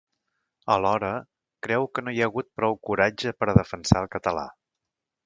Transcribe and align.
Alhora, 0.75 1.11
creu 1.67 1.85
que 1.97 2.03
no 2.07 2.13
hi 2.15 2.23
ha 2.23 2.29
hagut 2.31 2.49
prou 2.61 2.79
coratge 2.89 3.35
per 3.43 3.49
a 3.49 3.57
defensar 3.59 4.03
el 4.05 4.09
català. 4.17 4.47